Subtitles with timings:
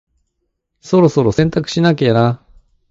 [0.79, 2.43] そろそろ洗濯しなきゃな。